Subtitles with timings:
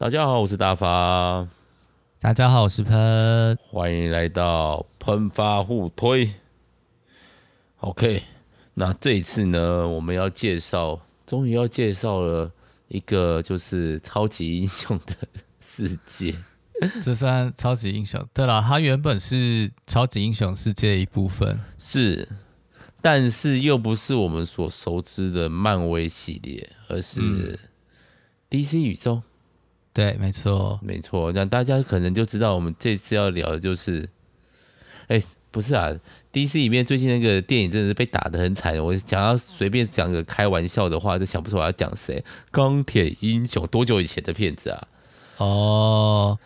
[0.00, 1.46] 大家好，我是大发。
[2.20, 3.58] 大家好，我是喷。
[3.70, 6.32] 欢迎来到喷发互推。
[7.80, 8.22] OK，
[8.72, 12.50] 那这一次呢，我们要介绍，终于要介绍了
[12.88, 15.14] 一个就是超级英雄的
[15.60, 16.34] 世界。
[17.04, 18.26] 这算超级英雄？
[18.32, 22.26] 对了，它原本是超级英雄世界的一部分，是，
[23.02, 27.58] 但是又不是我们所熟知的漫威系列，而是
[28.48, 29.22] DC 宇宙。
[29.92, 31.32] 对，没错，没错。
[31.32, 34.08] 那大家可能就知道，我们这次要聊的就是，
[35.08, 35.90] 哎，不是啊
[36.32, 38.78] ，DC 里面最近那个电影真的是被打得很惨。
[38.78, 42.24] 我想要随便讲个开玩笑的话，都想不出来要讲谁。
[42.52, 44.88] 钢铁英雄多久以前的片子啊？
[45.38, 46.38] 哦，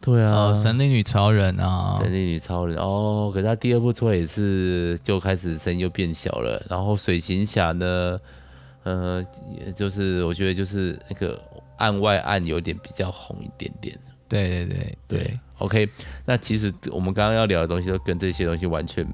[0.00, 3.32] 对啊，哦、神力女超人啊，神力女超人哦。
[3.34, 6.64] 可是他第二部出来也是就开始声音又变小了。
[6.70, 8.20] 然后水行侠呢，
[8.84, 9.26] 嗯、呃，
[9.66, 11.42] 也就是我觉得就是那个。
[11.78, 15.88] 案外案有点比较红一点点，对对对对，对，OK。
[16.24, 19.06] 那其实我们刚刚要聊的东西都跟这些东西完全，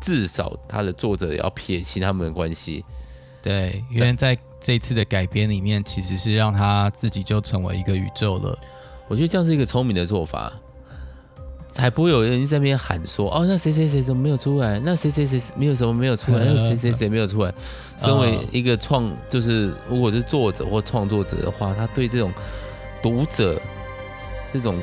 [0.00, 2.84] 至少他的作者要撇清他们的关系。
[3.42, 8.58] 对，因为在这次的改编里面，其实是让他自己就成为一个宇宙了。
[9.08, 10.52] 我觉得这样是一个聪明的做法，
[11.76, 14.80] 才不会有人在那边喊说：“哦，那谁谁谁怎么没有出来？
[14.82, 16.42] 那谁谁谁没有什么没有出来？
[16.42, 17.52] 那谁谁谁没有出来？”
[18.00, 22.32] 身为一个创，就是如果是作者或创作者的话，他对这种
[23.02, 23.60] 读者
[24.54, 24.74] 这种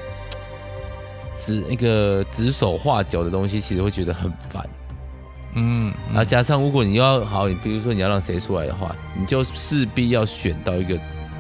[1.36, 4.64] 指那个指手画脚的东西，其实会觉得很烦。
[5.56, 10.96] 嗯，然后加上如果你要好，你比如说你要让谁出来的话，你就势必要选到一个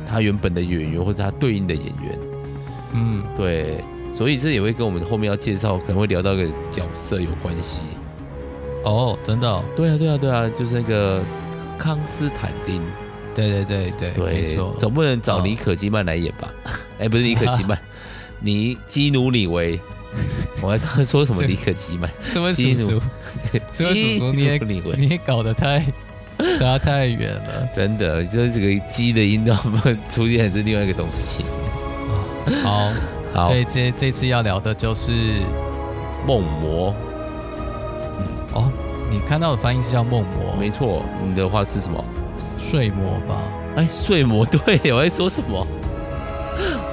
[0.07, 2.19] 他原本的演员或者他对应的演员。
[2.93, 7.79] 嗯，对，所以这也会跟我们后面要介绍可能会聊到一个角色有关系。
[8.83, 9.63] 哦，真的哦？
[9.75, 11.21] 对啊，对啊，对啊，就是那个。
[11.75, 12.79] 康斯坦丁，
[13.35, 16.47] 对对对对，对没错，总不能找尼可基曼来演吧？
[16.99, 17.77] 哎、不是尼可基曼，
[18.39, 19.77] 尼基努里维。
[20.61, 22.09] 我还刚刚说什么尼可基曼？
[22.31, 23.01] 这位叔叔，
[23.73, 24.57] 这位叔叔你也
[24.95, 25.83] 你也搞得太
[26.57, 29.55] 差太远了，真的，就是这个鸡的音调
[30.09, 31.43] 出现是另外一个东西。
[32.61, 32.93] 好，
[33.33, 35.41] 好，所以这这次要聊的就是
[36.27, 36.93] 梦魔。
[38.17, 38.71] 嗯，哦。
[39.11, 41.03] 你看到的翻译是叫梦魔，没错。
[41.23, 42.03] 你的话是什么？
[42.57, 43.43] 睡魔吧？
[43.75, 45.67] 哎，睡魔，对，我在说什么？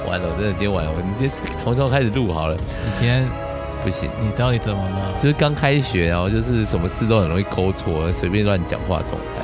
[0.07, 2.55] 完了，我真的今天完了，我们今天从头开始录好了。
[2.55, 3.25] 你今天
[3.83, 5.13] 不行，你到底怎么了？
[5.19, 9.43] 就是刚开学，然后就是什么事都很容易勾错，随便乱讲话状态。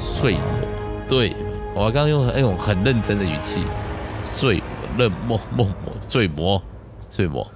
[0.00, 0.42] 睡魔，
[1.08, 1.34] 对，
[1.74, 3.64] 我刚刚用那种很认真的语气，
[4.32, 4.62] 睡
[4.96, 6.62] 梦梦梦魔，睡魔，
[7.10, 7.50] 睡魔。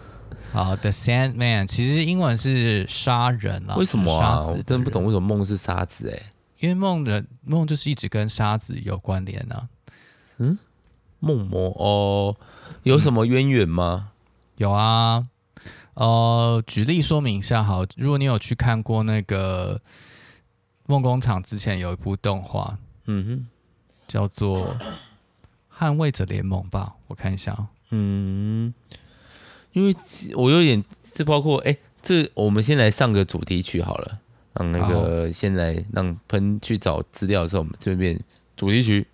[0.52, 3.76] 好，The Sandman 其实英文是杀人啊。
[3.76, 4.40] 为什么啊？
[4.44, 6.32] 我真不懂为什么梦是沙子哎。
[6.60, 9.68] 因为梦的梦就是一直跟沙子有关联啊。
[10.38, 10.58] 嗯，
[11.20, 12.36] 梦魔哦，
[12.82, 14.10] 有什么渊源吗？
[14.10, 14.12] 嗯，
[14.56, 15.26] 有啊，
[15.94, 19.78] 呃，举例说明一下好，如果你有去看过那个
[20.86, 23.46] 梦工厂之前有一部动画，嗯哼，
[24.08, 24.74] 叫做
[25.78, 28.72] 《捍卫者联盟》吧，我看一下，嗯。
[29.72, 29.94] 因为
[30.34, 30.82] 我有点，
[31.12, 34.20] 这包括哎，这我们先来上个主题曲好了，
[34.54, 38.18] 让那个先来让喷去找资料的时候，我们这边
[38.56, 39.06] 主题曲。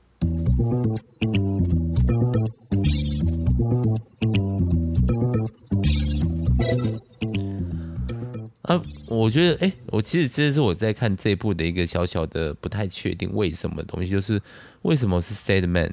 [8.62, 14.40] 啊，我觉得哎，我其实这是我在看这一部的一个小小的不太确定为什么的东西，就是
[14.82, 15.90] 为什么是 Sandman？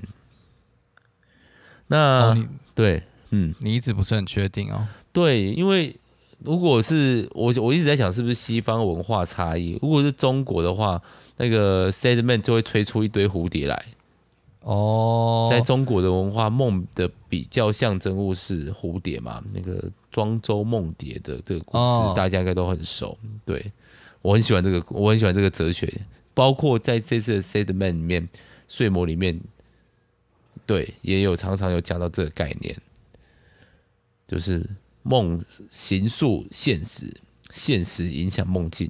[1.90, 3.04] 那、哦、对。
[3.32, 4.88] 嗯，你一直不是很确定哦。
[5.12, 5.96] 对，因为
[6.40, 9.78] 如果是我，我一直在想是不是西方文化差异。
[9.84, 11.00] 如果是中国的话，
[11.38, 13.86] 那个 Sandman 就会吹出一堆蝴蝶来。
[14.62, 19.44] 哦，在中国的文化，梦的比较象征物是蝴蝶嘛？
[19.54, 19.80] 那个
[20.12, 23.16] 庄周梦蝶的这个故事，哦、大家应该都很熟。
[23.46, 23.72] 对，
[24.24, 25.88] 我很喜欢这个，我很喜欢这个哲学。
[26.34, 28.28] 包括在这次的 Sandman 里面，
[28.68, 29.40] 睡魔里面，
[30.70, 32.80] 对，也有常常有讲到这个概念。
[34.28, 34.64] 就是
[35.02, 37.12] 梦形塑现实，
[37.50, 38.88] 现实影响梦境。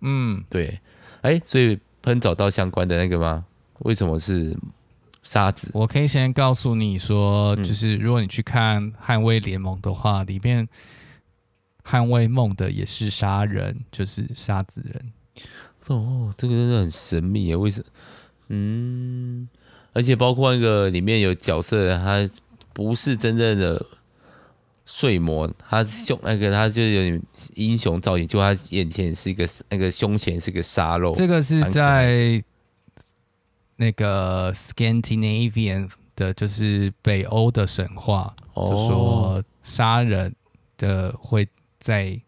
[0.00, 0.80] 嗯，对。
[1.20, 3.46] 哎、欸，所以喷找到相关的那个吗？
[3.82, 4.52] 为什么是
[5.22, 5.70] 沙子？
[5.72, 10.68] 我可以先告诉你说，就是如果你去看《捍卫联盟》的话，里面
[11.84, 15.12] 捍卫梦的也是杀人，就是沙子人。
[15.86, 17.58] 哦，这个真的很神秘啊！
[17.58, 17.86] 为什么？
[18.48, 19.48] 嗯，
[19.92, 22.28] 而且包括那个里面有角色，他
[22.72, 23.84] 不是真正的。
[24.84, 27.22] 睡魔，他胸那个他就有点
[27.54, 31.14] 英雄造型，就他眼前是一个那个胸前是个沙漏。
[31.14, 32.42] 这个是在
[33.76, 40.34] 那个 Scandinavian 的的就是北欧的神话，哦、就说杀人
[40.76, 41.46] 的会
[41.78, 42.20] 在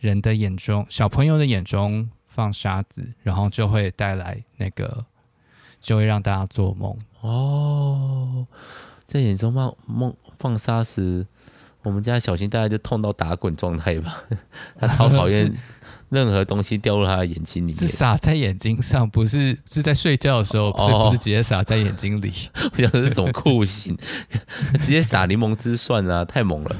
[0.00, 5.04] 人的眼中，小朋友的眼中放沙子，然后就会带来那个，
[5.80, 6.96] 就会让大家做梦。
[7.20, 8.46] 哦，
[9.06, 11.26] 在眼中放梦放沙时，
[11.82, 14.22] 我们家小新大概就痛到打滚状态吧，
[14.78, 15.52] 他超讨厌。
[16.10, 22.32] 任何东西掉入他的眼睛里面，是洒在眼睛上，不是是在睡觉的时候，所以不是直接洒在眼睛里。
[22.72, 23.96] 我想是什么酷刑，
[24.82, 26.76] 直接洒柠檬汁算啊，太猛了。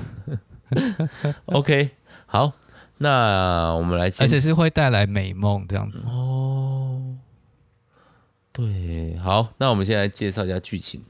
[1.46, 1.90] OK，
[2.26, 2.50] 好，
[2.98, 6.02] 那我们来，而且是会带来美梦这样子。
[6.08, 6.79] 哦，
[8.52, 11.02] 对，好，那我们现在介绍一下剧情。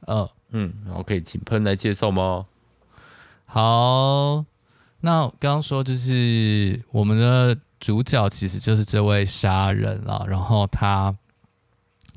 [0.00, 2.46] 呃，嗯，OK，请喷来介绍吗？
[3.46, 4.44] 好。
[5.00, 11.16] 那刚刚说就是我们的主角其实就是这位杀人了，然后他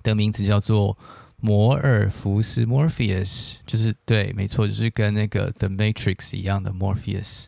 [0.02, 0.98] 的名字叫做
[1.38, 7.46] 摩尔福斯 （Morpheus），就是对，没错，就是跟那个《The Matrix》一样的 Morpheus。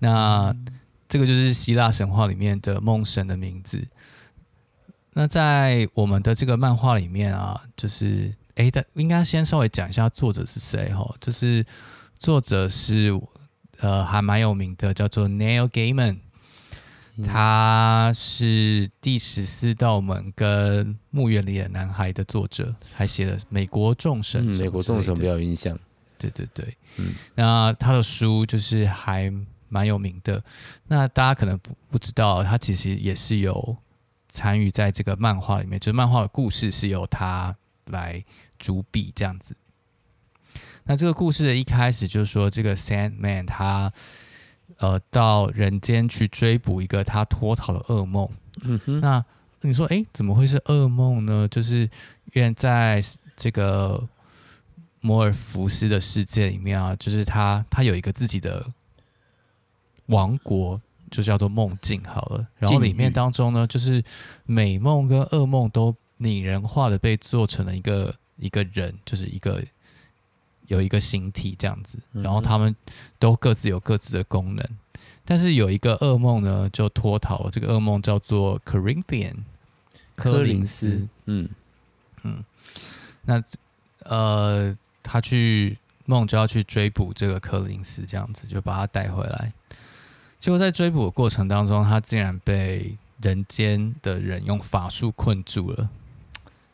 [0.00, 0.54] 那
[1.08, 3.88] 这个就是希腊神话里面的梦神的名字。
[5.12, 11.64] 那在我们的这个漫画里面啊，就是诶，但应该先稍微讲一下作者是谁哈，就是
[12.18, 13.18] 作者是。
[13.80, 16.16] 呃，还蛮有名的，叫做 Neil Gaiman，
[17.24, 24.58] 他是第十四道门跟墓园里的男孩的作者，还写了美国众神、嗯。
[24.58, 25.78] 美国众神比较有印象。
[26.18, 29.32] 对对对，嗯，那他的书就是还
[29.68, 30.42] 蛮有名的。
[30.88, 33.76] 那大家可能不不知道，他其实也是有
[34.28, 38.24] 参与在这个漫画里面，就是漫画的故事是由他来
[38.58, 39.56] 主笔这样子。
[40.84, 43.92] 那这个故事的一开始就是说，这个 Sandman 他
[44.78, 48.28] 呃到人间去追捕一个他脱逃的噩梦。
[48.62, 49.00] 嗯哼。
[49.00, 49.24] 那
[49.60, 51.46] 你说，哎，怎么会是噩梦呢？
[51.48, 51.80] 就是
[52.32, 53.02] 因为在
[53.36, 54.08] 这个
[55.00, 58.64] 摩尔福斯的世界里面啊，就是他他有一个自己的
[60.06, 60.80] 王国，
[61.10, 62.46] 就叫做梦境好了。
[62.58, 64.02] 然后里面当中呢，就是
[64.44, 69.62] 美梦跟噩梦都拟人化的被做成了一个一个人，就是一个。
[70.68, 72.76] 有一个形体这样子，然后他们
[73.18, 74.62] 都各自有各自的功能，
[75.24, 77.50] 但是有一个噩梦呢，就脱逃了。
[77.50, 79.36] 这个噩梦叫做 Corinthian，
[80.14, 81.08] 科林斯。
[81.24, 81.48] 嗯
[82.22, 82.44] 嗯，
[83.24, 83.42] 那
[84.00, 89.50] 呃，他去梦就要去追捕这个柯林斯，这样子就把他带回来。
[90.38, 95.88] 结果在追捕的过程当中，他竟然被人间的人用法术困住了，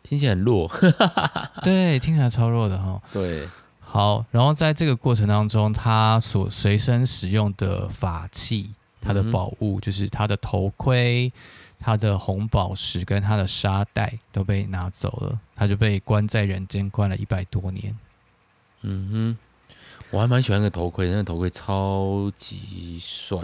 [0.02, 0.70] 听起来很弱。
[1.64, 3.00] 对，听起来超弱的哈。
[3.12, 3.48] 对。
[3.80, 11.32] 好，然后在这个过程当中，他所随身使用的法器，他的宝物，就是他的头盔、
[11.78, 17.96] 他的红宝石跟他的沙袋都被拿走了，他就被关在人间关了一百多年。
[18.82, 19.38] 嗯哼，
[20.14, 23.36] 我还蛮喜欢那个头盔，那个头盔超级帅。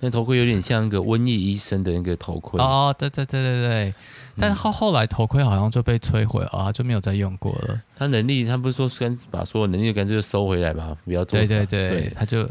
[0.00, 3.94] 那头盔有点像一个瘟疫医生的那个头盔哦，对对对对对，
[4.36, 7.80] 但是后后来头盔好像就被摧毁了啊，就没有再用过了。
[7.96, 10.94] 他能力，他不是说干把所有能力干脆就收回来嘛？
[11.04, 11.38] 不要做。
[11.38, 12.46] 对对对，对他就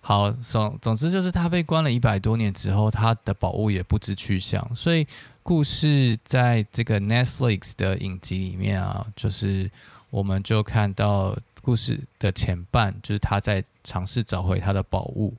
[0.00, 4.66] 好总总之就是他被关了一百多年之后，他的宝物也不知去向。
[4.74, 5.06] 所以
[5.42, 9.70] 故事在这个 Netflix 的影集里面啊，就是
[10.08, 11.36] 我们就看到
[11.66, 15.34] 故事的前半，就是他在尝试找回他的宝物。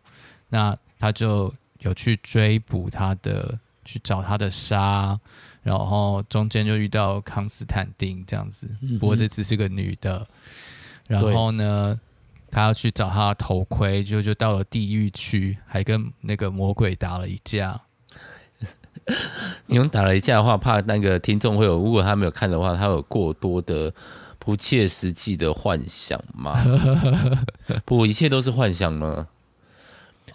[0.49, 5.17] 那他就有去追捕他的，去找他的沙，
[5.63, 8.67] 然后中间就遇到康斯坦丁这样子。
[8.99, 10.27] 不过这次是个女的。
[11.07, 11.97] 然后呢，
[12.51, 17.79] 他要去找他的头盔，就就到了地狱区，还跟那个魔鬼打了一架。
[19.67, 23.93] 你们打了一架的话，怕那个听众会有，如果他没有看的话，他有过多的
[24.47, 26.55] 不切实际的幻想吗？
[27.83, 29.27] 不，一切都是幻想吗？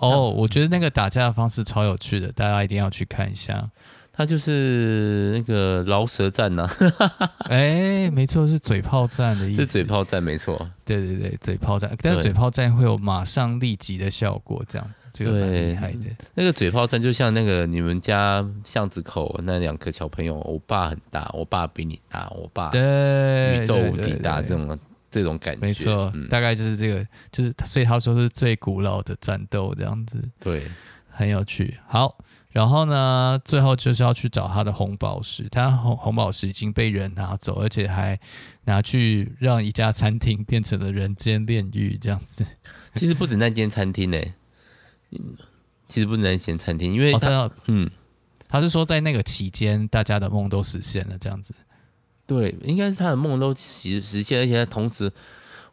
[0.00, 3.70] 哦我觉得那个打架的方式超有趣的，大家一定要去看一下。
[4.12, 6.68] 他就是那个饶舌战呐，
[7.48, 9.62] 哎，没错，是嘴炮战的意思。
[9.62, 10.70] 是嘴炮战，没错。
[10.84, 16.06] 对对对，嘴炮战，但是嘴炮战会有马上立即的效果，这样子，这个蛮厉害的。
[16.34, 24.78] 那个嘴炮战就像那个你们家巷子口那两个小朋友，我爸很大，我爸比你大，我爸宇宙无敌大这种。
[25.10, 30.62] 这种感觉，没错，嗯、大概就是这个，就是所以他说是最古老的战斗这样子，对，
[31.10, 31.76] 很有趣。
[31.86, 32.16] 好，
[32.52, 38.18] 然后呢，最后就是要去找他的红宝石，他红红宝石已经被人拿走，而且还
[38.64, 42.44] 拿去让一家餐厅变成了人间炼狱这样子。
[42.94, 44.34] 其实不止那间餐厅呢、欸，
[45.86, 47.90] 其实不止那间餐厅，因为他，哦、嗯，
[48.48, 51.54] 他是说在那个期间，大家的梦都实现了这样子。
[52.26, 55.10] 对，应该是他的梦都实实现，而且他同时，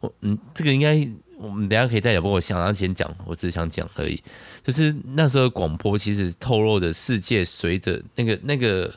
[0.00, 2.20] 我嗯，这个应该我们等下可以再聊。
[2.20, 4.22] 不过我想要先讲，我只是想讲而已。
[4.64, 8.92] 就是那时候广播其实透露的世界，随着那个那个。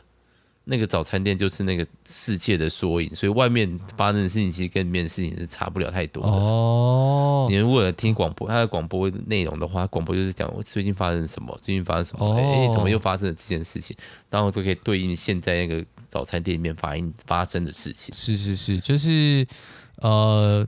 [0.65, 6.29] 那个早餐店就是那个世界的缩影，所以外面发生的事情其实跟里面的事情是差不了太多的。
[6.29, 13.93] 哦，你如果听广播，它的广播内容的话，广播就是讲我最近发生什么，最近发生什么，哎、哦欸，怎么又发生了这件事情，
[14.29, 18.15] 然后就可以对应现在那个早餐店里面发生发生的事情。
[18.15, 19.45] 是是是，就是
[19.97, 20.65] 呃，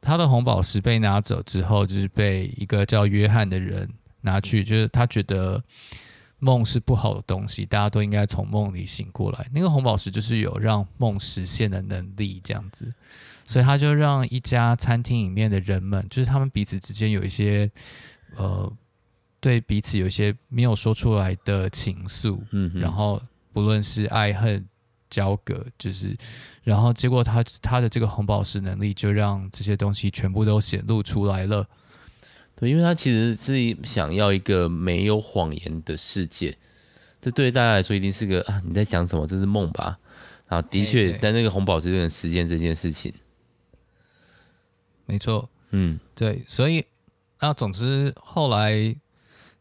[0.00, 3.88] 他的红宝石被拿走之后，就是被一个叫约翰的人
[4.20, 5.62] 拿去，就是他觉得。
[6.40, 9.46] 梦是不好的东西，大家都应该从梦里醒过来。
[9.50, 12.92] 那个红宝石就是有让梦实现的能力，这样子，
[13.46, 17.70] 所以他就让一家餐厅里面的人们，就是他们彼此之间有一些，
[18.36, 18.70] 呃，
[19.40, 24.62] 对彼此有一些没有说出来的情愫，嗯，然后不论是爱恨
[25.14, 26.16] 交隔，就是，
[26.64, 31.64] 然后结果他他的这个红宝石能力就让这些东西全部都显露出来了。
[32.56, 36.56] 对，因为他其实是想要一个没有谎言的世界，
[37.20, 39.24] 这对大家来说一定是个啊，你在讲什么？
[39.24, 39.96] 这是梦吧？
[40.48, 43.12] 啊的确，但那个红宝石有点实现这件事情，
[45.06, 46.84] 没错，嗯，对，所以
[47.40, 48.94] 那总之后来，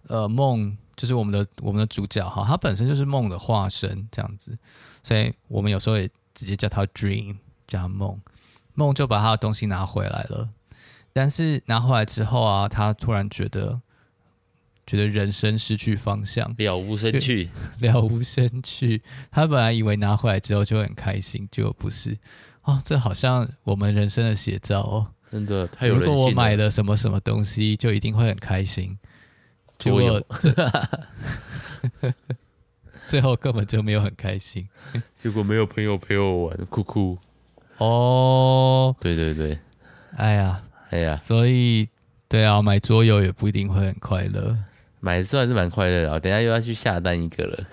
[0.08, 4.58] 呃，梦就是我们的我们的主角哈，他本身就是梦的化身这样子，
[5.04, 7.36] 所以我们有时候也直接叫他 Dream，
[7.68, 8.18] 叫他梦，
[8.74, 10.48] 梦就把他的东西拿回来了。
[11.12, 13.82] 但是拿回来之后啊，他突然觉得，
[14.88, 19.02] 觉得人生失去方向，了无生趣，了无生趣。
[19.30, 22.18] 他本来以为拿回来之后就很开心，结果不是。
[22.62, 25.08] 哦，这好像我们人生的写照哦。
[25.30, 26.16] 真的太有人性了。
[26.16, 28.98] 如果我买了什么什么东西，就一定会很开心。
[29.84, 30.26] 结果
[33.06, 34.68] 最后根本就没有很开心。
[35.18, 37.18] 结果没有朋友陪我玩，哭哭。
[37.78, 39.60] 哦，对对对，
[40.16, 40.62] 哎呀。
[40.90, 41.88] 哎呀，所以
[42.30, 44.56] 对啊，买桌游也不一定会很快乐。
[45.00, 47.66] 买的算是蛮快乐的，等下又要去下单一个了。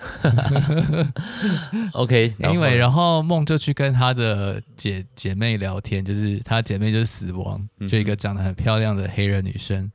[1.93, 9.91] OK，因为然后梦就去跟她的姐姐妹聊天，就是她姐妹就是死亡，就一个长得很漂亮的黑人女生。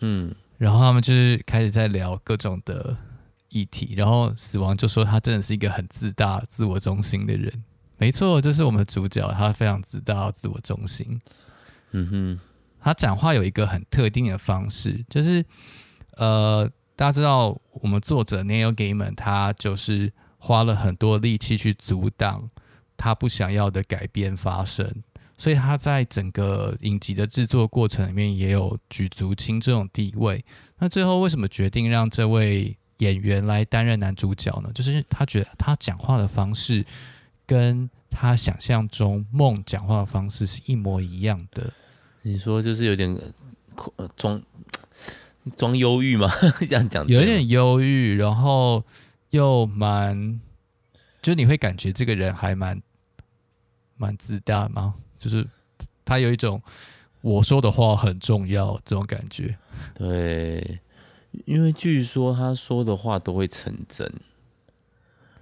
[0.00, 2.94] 嗯，然后他们就是开始在聊各种的
[3.48, 7.64] 议题，然后死亡就说他真的是一个很自大、自我中心的人。
[7.96, 11.20] 没错，这是我们的主角，他非常自大、自我中心。
[11.92, 12.40] 嗯哼，
[12.80, 15.44] 他讲话有一个很特定的方式，就是
[16.16, 22.50] 呃，大家知道我们作者 Neil Gaiman，他就是花了很多力气去阻挡
[22.96, 24.86] 他不想要的改变发生，
[25.38, 30.44] 所以他在整个影集的制作过程里面也有举足轻重的地位。
[30.78, 34.70] 那最后为什么决定让这位演员来担任男主角呢？
[34.74, 36.84] 就是他觉得他讲话的方式
[37.46, 41.72] 跟他想象中梦讲话的方式是一模一样的。
[42.22, 43.16] 你说就是有点
[44.16, 44.42] 装
[45.56, 46.28] 装忧郁吗？
[46.68, 48.84] 这样讲有点忧郁，然后
[49.30, 50.40] 又蛮，
[51.22, 52.82] 就你会感觉这个人还蛮
[53.96, 54.96] 蛮自大吗？
[55.18, 55.46] 就是
[56.04, 56.62] 他有一种
[57.20, 59.56] 我说的话很重要这种感觉。
[59.94, 60.78] 对，
[61.44, 64.12] 因为据说他说的话都会成真，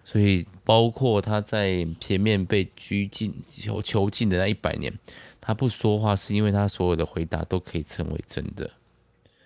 [0.04, 4.92] 所以包括他在前面被拘禁囚囚禁的那一百年。
[5.38, 8.68] 他不说话，是因为他所有的回答都可以成为真的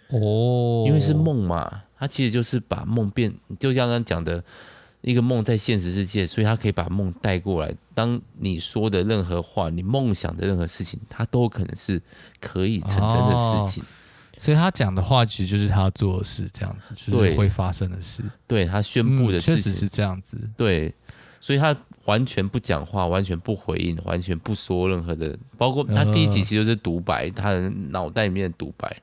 [0.08, 4.42] 哦，因为是梦嘛，他其实就是把梦变，就像刚刚讲的
[5.00, 7.74] 一个梦在现实世界，所以他可以把梦带过来。
[7.94, 12.00] 当你说的任何话，你梦想的任何事情，他都可能是
[12.40, 13.82] 可以成真的事情。
[13.82, 13.86] 哦，
[14.38, 18.22] 所以他讲的话其实就是他做的事，这样子就是会发生的事。
[18.46, 20.50] 对，他宣布的事情，嗯，确实是这样子。
[20.56, 20.94] 对。
[21.42, 28.94] 所以他完全不讲话，完全不回应，完全不说任何的，包括他第一集其实就是独白，呃、他的脑袋里面的独白，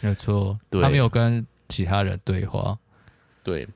[0.00, 2.78] 没有错，对，他没有跟其他人对话，
[3.42, 3.68] 对，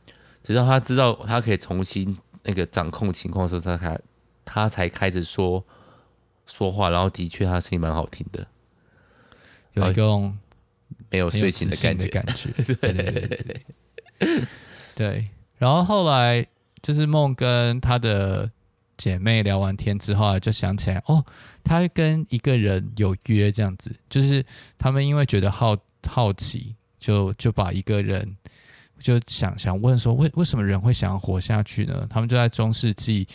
[0.49, 4.00] 直到他知道他可以重新那个掌控情况的时候，他才
[4.45, 5.62] 他才开始说
[6.47, 8.47] 说话，然后的确他声音蛮好听的，
[9.75, 10.35] 有一种
[11.11, 13.64] 没有睡醒的感觉，感觉， 对对对对
[14.19, 14.47] 对，
[14.95, 15.28] 对，
[15.59, 16.47] 然后后来。
[16.81, 18.49] 就是梦跟他的
[18.97, 21.26] 姐妹聊完天之后，就想起来哦，
[21.64, 23.93] 他跟一个人有约这样子。
[24.09, 24.47] 就是
[24.78, 25.76] 他们因为觉得好
[26.07, 28.37] 好奇，就就把一个人
[29.00, 32.07] 就想想问说，为为什么人会想要活下去呢？
[32.11, 33.26] 他们就在中世纪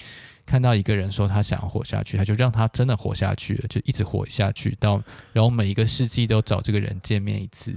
[0.46, 5.02] 看到一个人说他想要活下去，他就让他真的活下去了，就一直活下去到
[5.32, 7.74] 然后每一个世纪都找这个人见面一次，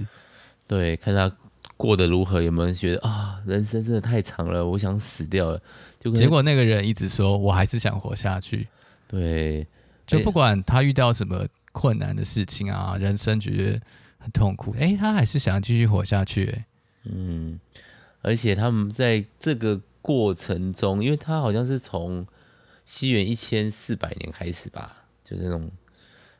[0.67, 1.31] 对，看他。
[1.75, 2.41] 过得如何？
[2.41, 5.61] 有没有人觉得啊，人生真的太长了，我想死掉了。
[5.99, 8.67] 就结果那个人一直说，我还是想活下去。
[9.07, 9.67] 对，
[10.07, 13.79] 就不管他遇到什么困难的事情啊，人生觉得
[14.17, 16.65] 很痛苦，哎、欸，他还是想要继续活下去、欸。
[17.11, 17.59] 嗯，
[18.21, 22.25] 而且他们在这个过程中，因为他好像是从
[22.85, 25.71] 西元一千四百年开始吧，就是那种。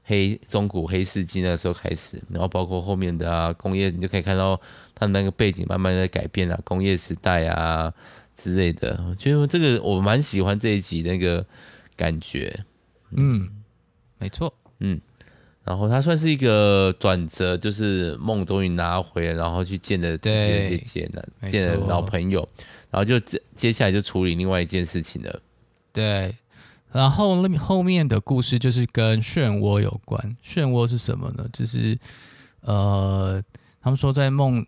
[0.09, 4.57] 黑中古黑世纪那时候开始，然后包括后面的啊工业，你就可以看到
[4.95, 7.93] 他那个背景慢慢在改变啊，工业时代啊
[8.33, 9.03] 之类的。
[9.09, 11.45] 我觉得这个我蛮喜欢这一集那个
[11.97, 12.63] 感觉，
[13.12, 13.51] 嗯，
[14.17, 15.01] 没错，嗯，
[15.67, 21.12] 然后它算是一个转折，就是梦终于拿回，然后去见了自己的姐姐，
[21.50, 22.39] 见了老朋友，
[22.89, 25.41] 然后就接接下来就处理另外一件事情了，
[25.91, 26.33] 对。
[26.89, 30.38] 然后后面的故事就是跟漩涡有关。
[30.43, 31.45] 漩涡是什么呢？
[31.51, 32.00] 就是
[32.62, 33.43] 呃，
[33.81, 34.65] 他们说在梦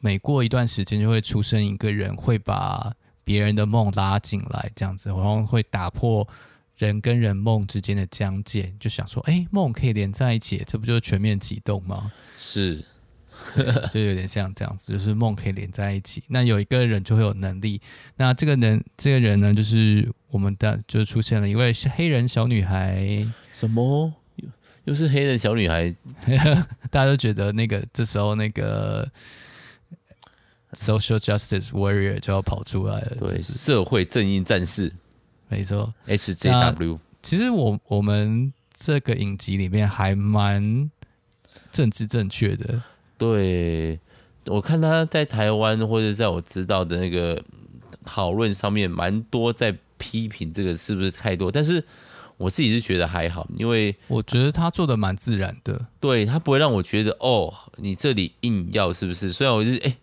[0.00, 2.92] 每过一段时间就会出生一个人，会把
[3.24, 6.28] 别人的梦拉进来，这样子，然后会打破
[6.76, 8.72] 人跟人梦之间的疆界。
[8.78, 12.12] 就想说，哎，梦可以连在一起，这不就是全面启动吗？
[12.38, 12.84] 是。
[13.92, 16.24] 就有点像这样子，就是梦可以连在一起。
[16.28, 17.80] 那有一个人就会有能力，
[18.16, 23.26] 那这个人，这个人呢，就是我们的，就出现了一位是黑人小女孩。
[23.52, 24.12] 什么？
[24.84, 25.94] 又是黑人小女孩？
[26.90, 29.06] 大家都觉得那个这时候那个
[30.72, 33.16] social justice warrior 就要跑出来了。
[33.28, 34.92] 对，社会正义战士，
[35.48, 36.98] 没错，HJW。
[37.22, 40.90] 其实我我们这个影集里面还蛮
[41.70, 42.82] 政治正确的。
[43.18, 43.98] 对，
[44.46, 47.42] 我看他在台湾或者在我知道的那个
[48.04, 51.82] 讨论上面，蛮多在批评这个是不是太多，但是
[52.36, 59.32] 我自己是觉得还好，因为我觉得他做的蛮自然的，对，他不会让我觉得哦，你这里硬要是不是？
[59.32, 59.96] 虽然我就是哎，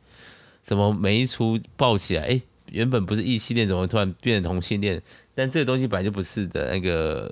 [0.64, 5.02] 怎么每一出爆起来，哎，原本不是异性恋，怎么突然变成同性恋？
[5.36, 7.32] 但这个东西本来就不是的，那个。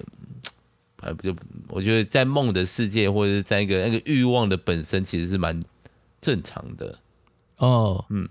[1.04, 1.36] 呃，不就
[1.68, 5.60] 我觉得在梦的世界，或者是在一个那个欲望的本身，其实是蛮
[6.22, 7.00] 正常的。
[7.58, 8.30] 哦，嗯，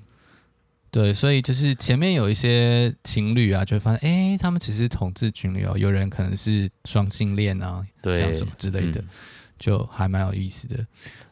[0.88, 9.08] 对，所以就是前面有一些情侣啊，就会发现，哎、欸，他们其实是同志情侣哦，有人可能是双性恋啊，对，这样什么之类的，嗯、
[9.58, 10.86] 就还蛮有意思的。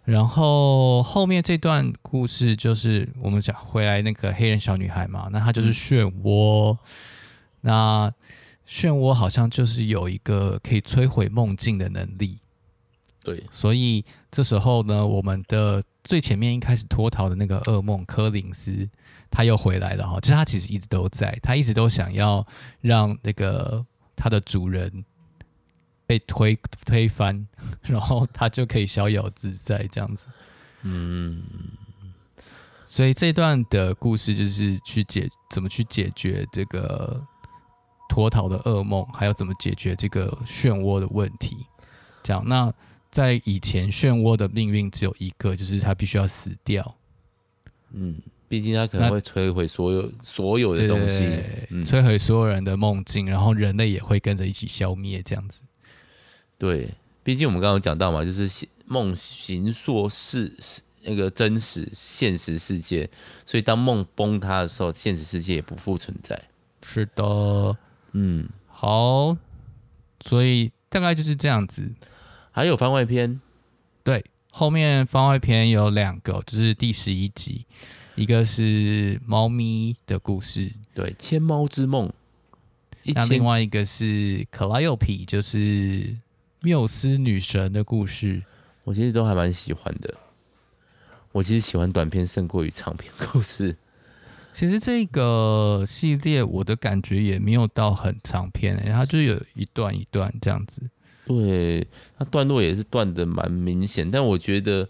[0.05, 6.79] 然后后面这段故事就是我们讲回来那个黑人小女孩嘛，那她就是漩涡，嗯、
[7.69, 8.11] 那。
[8.71, 12.39] 漩涡好像就是有一个可以摧毁梦境的能力，
[13.25, 18.87] 对，所以这时候呢，我们的最前面一开始脱逃的那个噩梦柯林斯，
[19.31, 22.47] 他又回来了哈，就是他其实一直都在，他一直都想要
[22.83, 23.83] 让那个
[24.15, 25.03] 他的主人
[26.05, 26.55] 被推
[26.85, 27.49] 推翻，
[27.81, 30.27] 然后他就可以逍遥自在这样子，
[30.83, 31.43] 嗯，
[32.85, 37.27] 所以这段的故事就是去解怎么去解决这个。
[38.09, 41.57] 脱逃的噩梦，还要怎么解决这个漩涡的问题？
[42.23, 42.73] 这样，那
[43.11, 46.97] 在以前漩涡的命运只有一个，就是他必须要死掉。
[47.93, 55.23] 嗯，毕竟他可能会摧毁所有所有的东西，嗯、摧毁所有人的梦境，然后人类也会跟着一起消灭。
[55.23, 55.63] 这样子。
[56.59, 56.93] 对，
[57.23, 60.53] 毕竟我们刚刚讲到嘛，就是梦形塑是
[61.05, 63.09] 那个真实现实世界，
[63.47, 66.39] 所以当梦崩塌的时候，现实世界也不复存在。
[66.83, 67.77] 是的。
[68.13, 69.37] 嗯，好，
[70.21, 71.93] 所以大概就是这样子。
[72.51, 73.41] 还有番外篇，
[74.03, 77.67] 对，后面番外篇有两个，就是第十一集，
[78.17, 82.13] 一个是猫咪的故事，对，千猫之梦。
[83.15, 86.17] 那另外一个是克莱欧皮，就是
[86.61, 88.43] 缪斯女神的故事。
[88.85, 90.15] 我其实都还蛮喜欢的。
[91.33, 93.77] 我其实喜欢短片胜过于长篇故事。
[94.59, 100.83] 其实这个系列我的感觉也没有到很长篇，欸，它就有一段一段这样子。
[101.29, 101.87] 对，
[102.19, 104.89] 它段落也是断的蛮明显，但我觉得，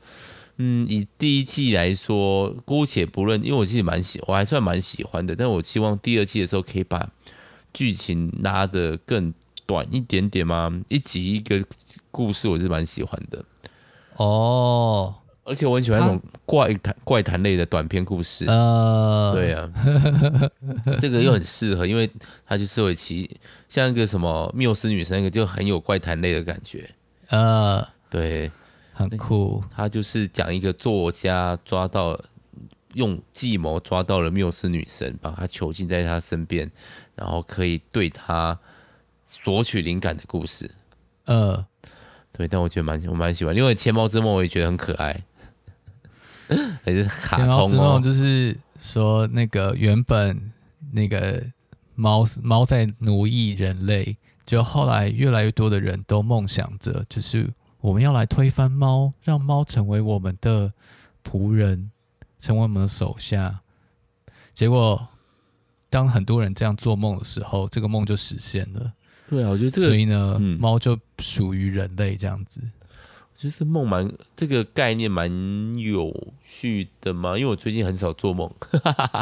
[0.57, 7.07] 嗯，以第一季来说，姑且不论，因为我其实蛮喜，我还算蛮喜欢的，但我希望第二季的时候可以把
[7.75, 9.35] 剧情拉得更
[9.67, 11.63] 短一点点嘛，一集一个
[12.11, 13.45] 故事，我是蛮喜欢的。
[14.17, 15.15] 哦。
[15.49, 18.45] 而且我很喜欢那种怪谈、怪谈类的短篇故事。
[18.47, 19.71] 呃，对啊，
[21.01, 22.09] 这个又很适合，因为
[22.47, 26.89] 它就是为其像一个什么缪斯女神，那个就很有怪谈类的感觉。
[27.29, 28.51] 呃，对，
[28.93, 29.63] 很酷。
[29.75, 32.19] 他就是讲一个作家抓到
[32.95, 36.71] 用计谋抓到了缪斯女神，把她囚禁在他身边，
[37.15, 38.59] 然后可以对他
[39.25, 40.71] 索取灵感的故事。
[41.27, 41.65] 呃，
[42.33, 45.23] 对，但我觉得蛮我蛮喜欢，因为《千猫之梦》我也觉得很可爱。
[46.85, 47.67] 还是卡通哦。
[47.67, 50.53] 之梦就是说，那个原本
[50.93, 51.43] 那个
[51.95, 57.49] 猫猫在奴役人类，就后来越来越多的人都梦想着，就是
[57.81, 60.73] 我们要来推翻猫，让猫成为我们的
[61.23, 61.91] 仆人，
[62.39, 63.61] 成为我们的手下。
[64.55, 65.09] 结果，
[65.91, 68.93] 当很多人这样做梦的时候，这个梦就实现了。
[69.29, 72.61] 对啊，我觉得这个，所以呢，嗯、猫就属于人类这样子。
[73.39, 75.31] 就是梦蛮这个概念蛮
[75.79, 76.13] 有
[76.45, 78.51] 趣的嘛，因为我最近很少做梦，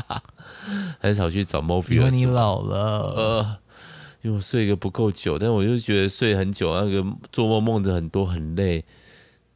[0.98, 1.94] 很少去找 Morpheus。
[1.96, 3.56] 因为你老了，呃，
[4.22, 8.82] 因为我睡个不够久，但我就觉得睡很久，那个做梦梦着很多很累。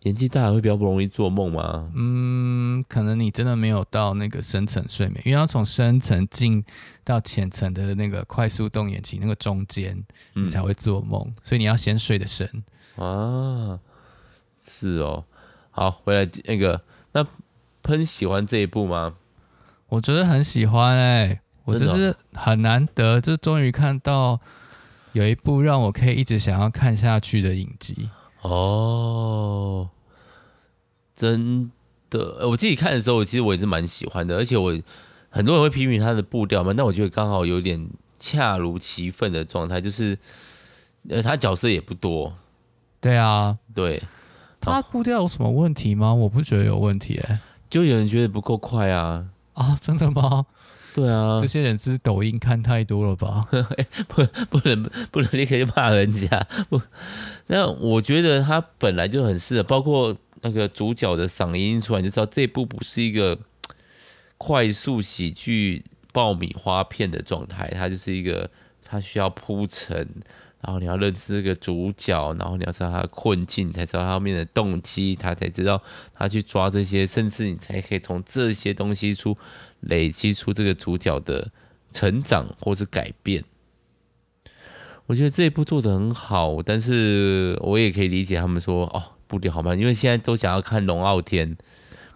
[0.03, 1.91] 年纪大了会比较不容易做梦吗？
[1.95, 6.63] 嗯，可能你真的没有到那个深层睡眠，因为要从深层进
[7.03, 10.03] 到浅层的那个快速动眼期那个中间，
[10.35, 12.47] 你才会做梦，嗯、所以你要先睡得深
[12.97, 13.79] 啊。
[14.63, 15.25] 是哦，
[15.71, 17.27] 好，回来那个，那
[17.83, 19.15] 喷喜欢这一部吗？
[19.89, 24.39] 我觉得很喜欢哎、欸，我就是很难得，就终于看到
[25.13, 28.11] 有一部让我可以一直想要看下去的影集
[28.43, 29.89] 哦。
[31.17, 31.73] 真
[32.09, 34.79] 的，我自己看的时候，其实我也是蛮喜欢的，而且我
[35.31, 40.19] 很多人会批评他的步调嘛，但我觉得刚好有点恰如其分的状态，就是
[41.09, 42.33] 呃，他角色也不多。
[43.01, 44.03] 对啊，对。
[44.61, 46.13] 他步调有什么问题吗？
[46.13, 49.27] 我不觉得有问题、欸，哎，就有人觉得不够快啊！
[49.55, 50.47] 啊，真的吗？
[50.95, 53.47] 对啊，这些人是抖音看太多了吧？
[54.09, 56.29] 不，不能，不能立刻就骂人家。
[56.69, 56.83] 不，
[57.47, 63.39] 那我觉得他本来就很适合，包括那个主角的嗓音出来，就知道这部不是一个
[64.37, 68.51] 快速喜剧爆米花片的状态，它就是一个，
[68.85, 70.09] 它需要铺陈。
[70.63, 75.83] 然后你要认识这个主角，然后你要知道他的困境，才知道他后面的动机，他才知道
[76.15, 79.37] 他去抓这些，甚至你才可以从这些东西出
[79.81, 81.51] 累积出这个主角的
[81.91, 83.43] 成长或是改变。
[85.07, 91.57] 我觉得这一部做的很好，但是我也可以理解他们说哦，步调好慢，因为现在都想要看龙傲天，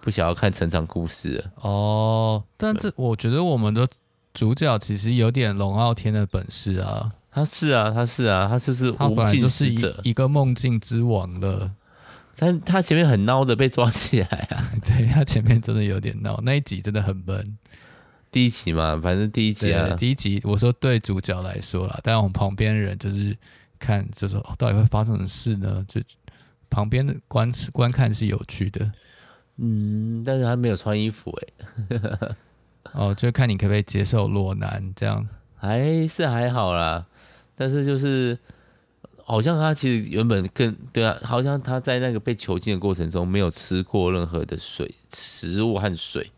[0.01, 2.45] 不想要看成长故事哦。
[2.57, 3.89] 但这我觉得我们的
[4.33, 7.13] 主角其实有点龙傲天的本事啊。
[7.35, 10.01] 他是啊，他是啊，他是不是无尽使者？
[10.05, 11.73] 一个梦境之王了。
[12.37, 17.59] 但他前面很孬的被抓起来啊， 对，他前面真的有点孬，那一集真的很闷。
[18.31, 23.37] 第一集嘛，反正第一集啊，第一集我说对主角来说啦，但我们旁边人就是
[23.79, 25.85] 看，就说到底会发生什么事呢？
[25.89, 26.01] 就
[26.71, 28.91] 旁边的观观看是有趣的，
[29.59, 31.31] 嗯，但是他没有穿衣服
[31.91, 32.29] 哎，
[32.95, 35.25] 哦，就看你可不可以接受裸男这样，
[35.57, 37.07] 还是还好啦。
[37.57, 38.39] 但是就是，
[39.23, 46.31] 好像他其实原本更对啊，好像他在那个被囚禁的过程中没有吃过任何的水、食物和水。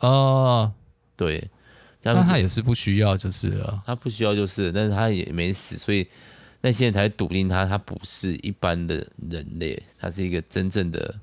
[0.00, 0.72] 哦，
[1.16, 1.50] 对，
[2.02, 6.06] 但他也是不需要就是了，他不需要就是，但是他也没死，所以
[6.60, 11.14] 那些人才笃定他，他不是一般的人类，他是一个真正的，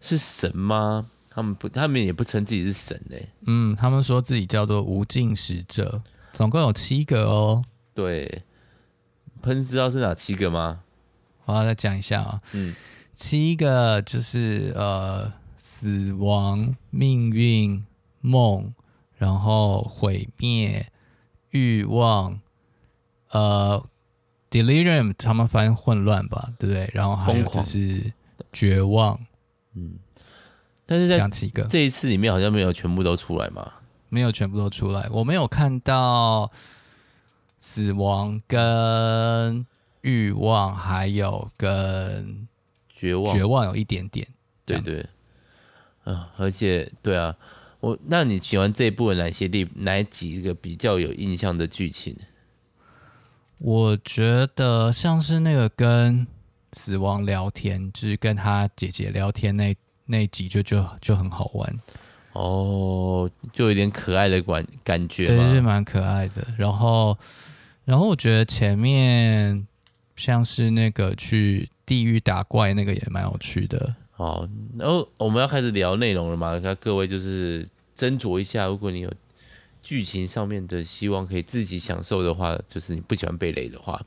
[0.00, 1.06] 是神吗？
[1.30, 3.28] 他们不，他们也不称自己是神嘞。
[3.46, 7.64] 嗯，他们说自己叫做无尽使者，总共有七个哦。
[7.94, 8.42] 对。
[9.44, 10.80] 喷知道是哪七个吗？
[11.44, 12.40] 我要再讲一下啊。
[12.52, 12.74] 嗯，
[13.12, 17.84] 七个就是呃，死亡、命运、
[18.22, 18.72] 梦，
[19.18, 20.90] 然后毁灭、
[21.50, 22.40] 欲望，
[23.30, 23.84] 呃
[24.50, 26.90] ，delirium，他们翻译混乱吧，对不对？
[26.94, 28.10] 然后还有就是
[28.50, 29.20] 绝望。
[29.74, 29.96] 嗯，
[30.86, 33.70] 但是在讲七个这一次里面好像没有全部都出来嘛？
[34.08, 36.50] 没有全部都出来，我没有看到。
[37.66, 39.66] 死亡跟
[40.02, 42.46] 欲望，还有跟
[42.88, 44.28] 绝望，绝望有一点点，
[44.66, 45.04] 对对，
[46.04, 47.34] 啊，而且对啊，
[47.80, 52.14] 我那你喜欢这一部的哪些地哪几个比较有印象的剧情？
[53.56, 56.26] 我觉得像是那个跟
[56.74, 59.74] 死亡聊天，就是跟他姐姐聊天那
[60.04, 61.80] 那集就就就很好玩。
[62.34, 67.16] 哦，就有点可爱的感感觉，对，是蛮可爱的，然后。
[67.84, 69.66] 然后我觉得前面
[70.16, 73.94] 像是那个去地狱打怪那个也蛮有趣的。
[74.12, 76.58] 好，然后我们要开始聊内容了嘛？
[76.62, 79.12] 那各位就是斟酌一下，如果你有
[79.82, 84.00] 剧情上面的希望可以自己享受的话，就是你不喜欢被雷的话，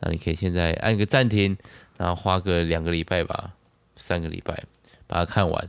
[0.00, 1.56] 那你可以现在按个暂停，
[1.96, 3.52] 然后花个两个礼拜吧，
[3.96, 4.64] 三个礼拜
[5.06, 5.68] 把它看完。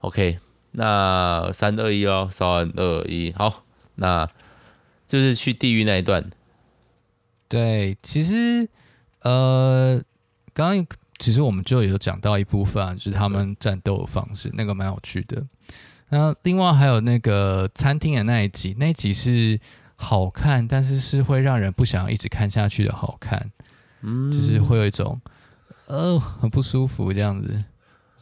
[0.00, 0.38] OK，
[0.72, 3.64] 那三二一哦，三二一，好，
[3.96, 4.28] 那
[5.08, 6.30] 就是去地狱那一段。
[7.50, 8.68] 对，其实，
[9.22, 10.00] 呃，
[10.54, 10.86] 刚刚
[11.18, 15.44] 其实我们就有讲到一部分啊，就是他们战斗的方式，那个蛮有趣的。
[16.10, 19.58] 那另外还有那个餐厅的那一集，那一集是
[19.96, 23.50] 好看，但是是会让人不想要一直看下去的好看，
[24.02, 25.20] 嗯，就是会有一种
[25.88, 27.64] 呃很不舒服这样子，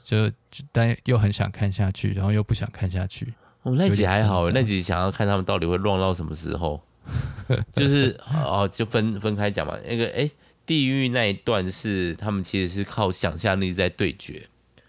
[0.04, 3.34] 就，就但又很想看下去，然后又不想看下去。
[3.62, 6.80] 哦，那集还好，那集想要看他们到底会乱到什么时候，
[7.72, 9.78] 就是哦，就分分开讲嘛。
[9.86, 10.30] 那个哎，
[10.66, 14.48] 地狱那一段是他们其实是靠想象力在对决，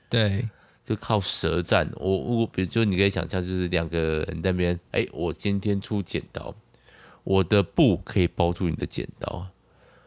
[0.10, 0.47] 对。
[0.86, 6.51] 就靠舌战，我我比如就你可以想象，就是两个人在那边，哎，我今天出剪刀，
[7.23, 9.45] 我的布可以包住你的剪刀，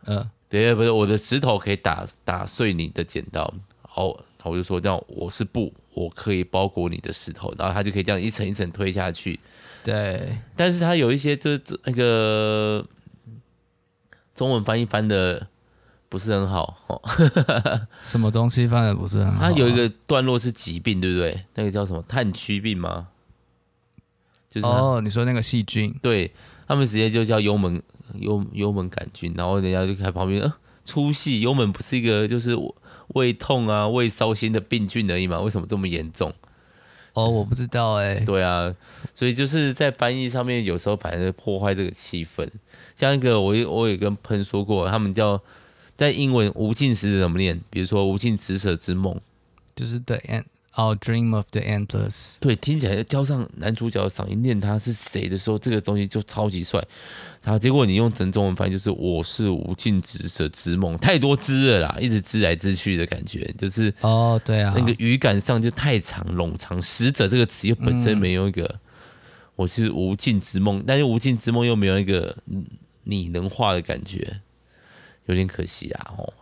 [0.07, 4.09] 嗯，对，不是我的石头可以打打碎你的剪刀，好，
[4.43, 9.39] 我就说这样，我是布，我可以包裹你的石头，然后他就可以这样一层一层推下去，
[9.85, 12.87] 对，但是他有一些就是那个
[14.35, 15.49] 中文翻译翻的。
[16.09, 17.01] 不是很好哦，
[18.05, 19.41] 什么东西翻的不是很好？
[19.41, 21.43] 它有一个段落是疾病，对不对？
[21.55, 23.09] 那个叫什么炭疽病吗？
[24.47, 26.31] 就是哦，你说那个细菌，对，
[26.69, 27.83] 他们直接就叫幽门
[28.17, 30.53] 幽幽门杆菌，然后人家就在旁边，呃，
[30.85, 31.41] 粗细。
[31.41, 32.55] 幽门不是一个就是
[33.15, 35.41] 胃痛啊、胃烧心的病菌而已吗？
[35.41, 36.31] 为什么这么严重？
[37.15, 38.25] 哦，我不知道哎、欸。
[38.25, 38.75] 对啊，
[39.15, 42.49] 所以就是在翻译上面，有时候反而破坏这个气氛。
[42.95, 45.41] 像一个我我也跟喷说过，他们叫。
[45.95, 47.61] 在英文无尽时怎么念？
[47.71, 49.21] 比如说无尽职舍之梦，
[49.77, 50.45] 就是 the end
[50.75, 52.37] our dream of the endless。
[52.41, 56.83] 对，听起来加上男主角的嗓音念他是谁的时候，这个东西就超级帅。
[57.43, 66.81] 然后结果你用整中文翻译就是我是无尽职者之梦，太多支了啦，一直支来支去的感觉，就是哦，对啊，那个语感上就太长冗长。
[66.81, 68.81] 使者这个词又本身没有一个、嗯、
[69.57, 72.37] 我是无尽之梦，但是无尽之梦又没有一个
[73.05, 74.41] 你能画的感觉。
[75.27, 76.33] 有点可惜啊，哦，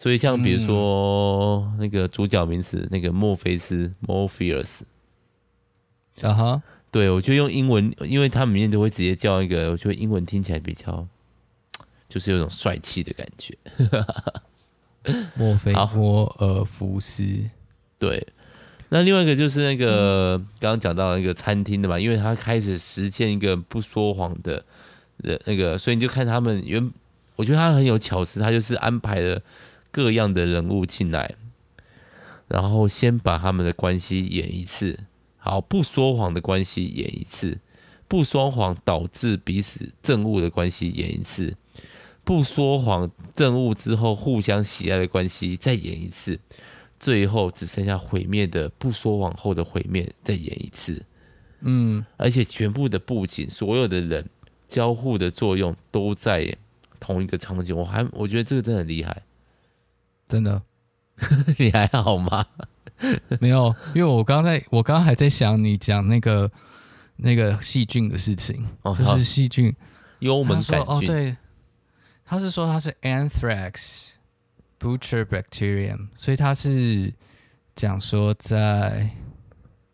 [0.00, 4.80] 所以像比如说那个主角名词，那个墨菲斯 （Morpheus），
[6.22, 11.06] 啊哈，对，我觉得用英文，因为他们里面都会直接叫一个，我觉得英文听起来比较，
[12.08, 13.54] 就是有种帅气的感觉。
[15.36, 17.22] 墨菲，摩尔福斯，
[17.98, 18.26] 对。
[18.88, 24.64] 那另外一个就是那个刚刚讲到那个餐厅的嘛，因为他开始实践一个不说谎的
[25.18, 26.90] 的那个，所以你就看他们原。
[27.36, 29.40] 我觉得他很有巧思，他就是安排了
[29.90, 31.34] 各样的人物进来，
[32.48, 35.00] 然后先把他们的关系演一次，
[35.36, 37.58] 好，不说谎的关系演一次，
[38.06, 41.56] 不说谎导致彼此憎恶的关系演一次，
[42.24, 46.38] 不说谎憎恶之后互相喜爱的关系再演一次，
[46.98, 51.04] 最后只剩下毁灭的不说谎后的毁灭再演一次，
[51.60, 54.28] 嗯，而且全部的布景，所有的人
[54.68, 56.56] 交互的作用都在。
[57.02, 59.22] 同一个场景，我还我觉得这个真的很厉害，
[60.30, 60.62] 真的。
[61.58, 62.46] 你还好吗？
[63.40, 66.50] 没有，因为我刚才我刚刚还在想你讲那个
[67.16, 69.74] 那个细菌的事情，哦、就是细菌
[70.20, 70.88] 幽门杆菌。
[70.88, 71.36] 哦，对，
[72.24, 74.10] 他是说他是 Anthrax
[74.78, 77.12] Butcherbacterium，所以他是
[77.74, 79.10] 讲说在。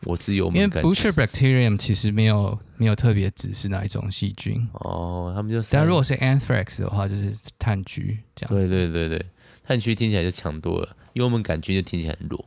[0.02, 8.68] 我是幽门，因为 Butcherbacterium 其实没有没有特别指是哪一种细菌哦，他们就但如果是 Anthrax 的话，就是炭疽这样子。
[8.68, 9.26] 对对对对，
[9.66, 12.44] 炭疽听起来就强多了，幽门杆菌就听起来很弱。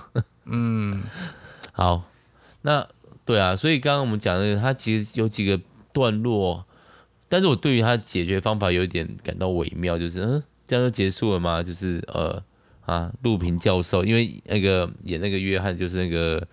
[0.44, 1.02] 嗯，
[1.72, 2.04] 好，
[2.62, 2.86] 那
[3.24, 5.60] 对啊，所以刚刚我们讲的，它其实有几个
[5.92, 6.64] 段落，
[7.28, 11.62] 但是我对于它解决方法有一点感到微妙，就是嗯，这样就结束了吗？
[11.62, 12.42] 就是呃
[12.84, 16.46] 啊，陆平教授，因为那个演那个约翰就是那个。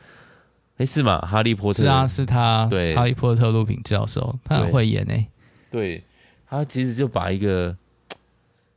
[0.78, 1.20] 哎，是吗？
[1.20, 2.66] 哈利波特是啊，是他。
[2.66, 5.28] 对，哈利波特陆平教授，他很会演诶。
[5.70, 6.04] 对，
[6.50, 7.78] 他其实就把一个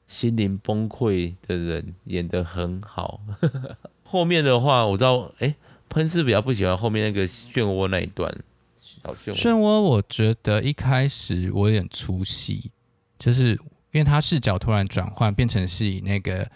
[0.06, 3.20] 心灵崩溃的人演得很好。
[4.04, 5.54] 后面的话，我知道，哎，
[5.88, 8.32] 喷是比较不喜欢后面那个漩涡那一段。
[8.80, 12.70] 漩涡，漩涡，我觉得一开始我有点出戏，
[13.18, 13.50] 就是
[13.92, 16.48] 因为他视角突然转换，变成是以那个。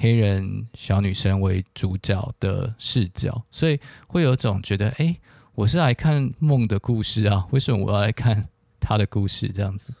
[0.00, 5.16] 黑人小女生为主角的视角，所以会有种觉得，哎、
[5.56, 9.48] 我是来看梦的故事啊，为什么我要来看他的故事？
[9.48, 9.92] 这样子。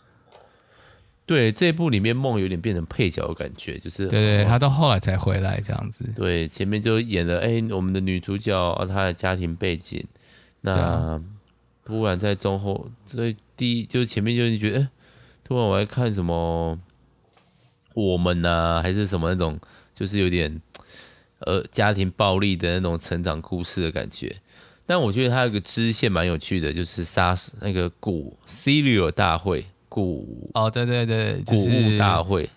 [1.28, 6.10] 对，这一部里面梦有点变成配角的感觉，就是对，对，对，他到后来才回来这样子。
[6.16, 10.04] 对，前面就演了，哎、欸，我们的女主角啊，她的家庭背景，
[10.62, 11.22] 那
[11.84, 14.88] 突然在中后，所以第一就是前面就是觉得，哎、欸，
[15.44, 16.76] 突然我在看什么
[17.94, 19.56] 我们呐、啊，还是什么那种。
[19.94, 20.62] 就是有点，
[21.40, 24.36] 呃，家庭暴力的那种成长故事的感觉，
[24.86, 32.48] 但我觉得它有个支线蛮有趣的，就是杀那个古 Cereal 大会古哦，对对对，古物大会，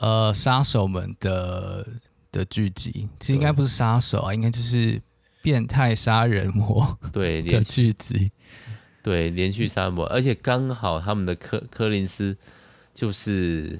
[0.00, 1.86] 呃，杀手们的
[2.32, 5.00] 的剧集，其实应该不是杀手啊，应该就是
[5.42, 8.32] 变态杀人魔对 的剧集，
[9.02, 12.36] 对，连续杀人魔，而且刚好他们的柯柯林斯
[12.94, 13.78] 就是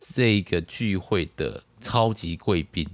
[0.00, 2.88] 这个聚会的超级贵宾。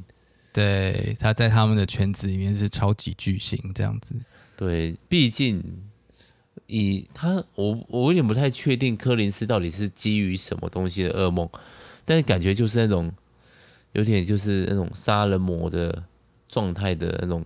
[0.52, 4.16] 对，他在他们的圈子里面是超级巨星这样子。
[4.56, 5.62] 对，毕竟
[6.70, 11.48] 以他，我我有点不太确定柯林斯到底是基于什么东西的噩梦，
[12.04, 13.12] 但是感觉就是那种
[13.92, 16.04] 有点就是那种杀人魔的
[16.48, 17.44] 状态的那种，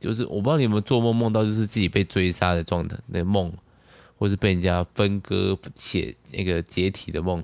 [0.00, 3.52] 就是我不知道你有没有做梦梦到就是自己被追杀的状态的梦，
[4.18, 7.42] 或是被人家分割且那个解体的梦。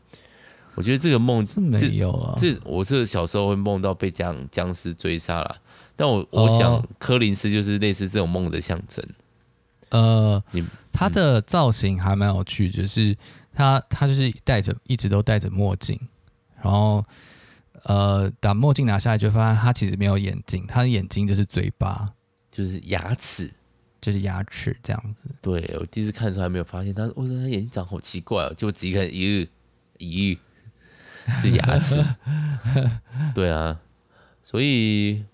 [0.74, 5.56] 我觉得这个梦是没有啊，这我是小时候会梦到被僵僵尸追杀了，
[5.94, 9.04] 但我我想柯林斯就是类似这种梦的象征。
[9.94, 13.16] 呃，你他的造型还蛮有趣，就是
[13.54, 15.98] 他他就是戴着一直都戴着墨镜，
[16.62, 17.04] 然后
[17.84, 22.06] 呃把墨镜拿下来就发现他其实没有眼睛，他的眼睛就是嘴巴，
[22.50, 23.50] 就是牙齿，
[24.00, 25.30] 就是牙齿这样子。
[25.40, 29.48] 对，我第一次看的时候还没有发现他，我说他眼睛长好奇怪哦，结果仔细看，咦
[29.98, 30.38] 咦。
[31.40, 32.04] 是牙齿，
[33.34, 33.80] 对啊，
[34.42, 35.24] 所以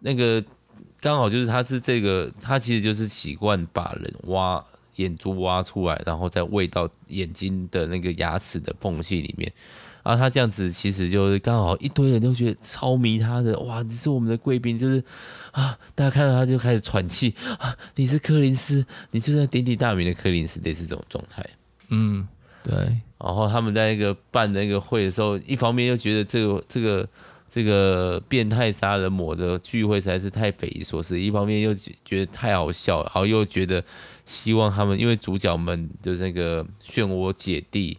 [0.00, 0.44] 那个
[1.00, 4.62] 刚好就是他是这个，他其实就是习惯把人挖
[4.96, 9.52] 眼珠挖出来，然后再喂到眼睛的那个牙齿的缝隙里面。
[10.02, 15.02] 然后他这样子其实就是刚好一堆人都觉得超迷他的，哇，你是我们的贵宾，就是
[15.52, 21.44] 啊，大家看到他就开始喘气啊，你是柯林斯，你就在鼎鼎大名的柯林斯，类似这种状态，
[21.88, 22.28] 嗯。
[22.62, 22.74] 对，
[23.18, 27.08] 然后他们在那个办那个会的时候，一方面又觉得这个这个
[27.50, 33.84] 这个变态杀人魔的聚会实在是太匪夷所思，一方面又觉得太好笑，然后又觉得
[34.24, 37.98] 希望他们，因为主角们就是那个漩涡姐弟，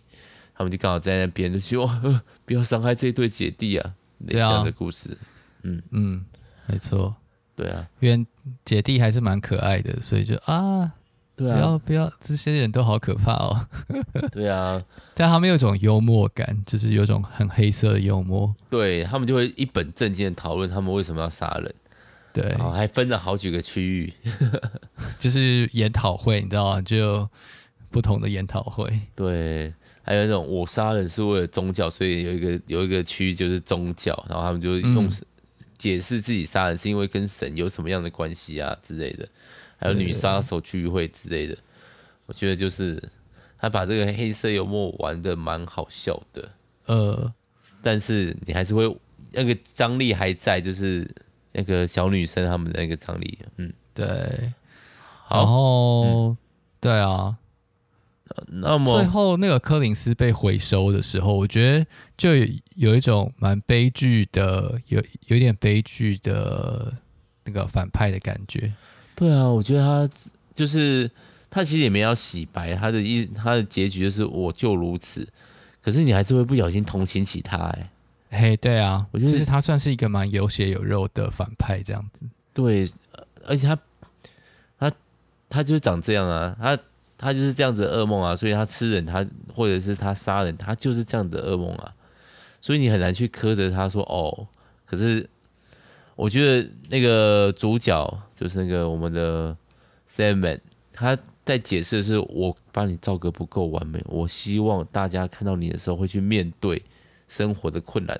[0.55, 3.93] 他们就刚好在那边，就希望不要伤害这对姐弟啊，
[4.27, 5.17] 这样的故事。
[5.63, 6.25] 嗯嗯，
[6.67, 7.13] 没错，
[7.55, 8.25] 对啊，因为
[8.63, 10.93] 姐弟还是蛮可爱的，所以就啊。
[11.41, 13.67] 对啊、不要不要，这些人都好可怕哦。
[14.31, 14.79] 对啊，
[15.15, 18.53] 但他们有一种幽默感，就是有种很黑色的幽默。
[18.69, 21.73] 对，他们就会一本正经的讨论他们为什么要杀人。
[22.31, 24.13] 对，然后还分了好几个区域，
[25.17, 26.81] 就是研讨会，你知道吗？
[26.81, 27.27] 就
[27.89, 28.87] 不同的研讨会。
[29.15, 29.73] 对，
[30.03, 35.09] 还有那种我杀人是为了宗教，所以有一个有一个区域就是宗教，然后他们就用
[35.77, 39.27] 解释自己杀人是因为跟神有什么样的关系啊之类的。
[39.81, 41.57] 还有女杀手聚会之类的，
[42.27, 43.01] 我觉得就是
[43.57, 46.49] 他把这个黑色幽默玩的蛮好笑的，
[46.85, 47.33] 呃，
[47.81, 48.95] 但是你还是会
[49.31, 51.09] 那个张力还在，就是
[51.51, 54.05] 那个小女生他们的那个张力，嗯，对，
[55.27, 56.37] 然后、嗯、
[56.79, 57.35] 对啊，
[58.47, 62.29] 那么最后那个柯林斯被回收的时候，我觉得就，
[62.75, 66.93] 有一种蛮悲剧的，有有点悲剧的
[67.45, 68.71] 那个反派的感觉。
[69.21, 70.09] 对啊，我觉得他
[70.55, 71.07] 就是
[71.47, 75.27] 他其实也没要洗白，他的意他的结局就是我就如此，
[75.79, 77.91] 可是你还是会不小心同情起他哎，
[78.31, 82.25] 嘿，对啊，我觉得他算是一个蛮有血有肉的反派这样子。
[82.51, 82.89] 对，
[83.45, 83.77] 而且他
[84.79, 84.91] 他
[85.47, 86.75] 他就是长这样啊，他
[87.15, 91.93] 他就是这样子的噩梦啊，所以他吃人他或者是他杀人，他就是这样子的噩梦啊，
[92.59, 94.47] 所以你很难去苛责他说哦，
[94.87, 95.29] 可是。
[96.17, 99.55] 我觉得那个主角就是那个我们的
[100.09, 100.59] Sandman，
[100.91, 106.83] 他在解释的是我把你造个不够完美，我希望大家看到你的时候会去面对
[107.27, 108.19] 生活的困难，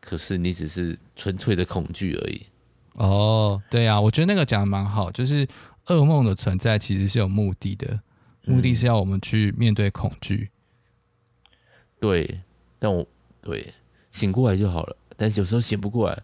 [0.00, 2.46] 可是你只是纯粹的恐惧而已。
[2.94, 5.46] 哦，对啊，我觉得那个讲的蛮好，就是
[5.86, 8.00] 噩梦的存在其实是有目的的，
[8.46, 10.50] 目的是要我们去面对恐惧。
[12.00, 12.40] 对，
[12.80, 13.06] 但我
[13.40, 13.72] 对
[14.10, 16.20] 醒过来就好了，但是有时候醒不过来，